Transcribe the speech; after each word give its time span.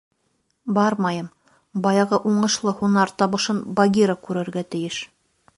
—Бармайым, 0.77 1.27
баяғы 1.83 2.21
уңышлы 2.31 2.75
һунар 2.81 3.15
табышын 3.23 3.63
Багира 3.81 4.21
күрергә 4.27 4.69
тейеш. 4.75 5.03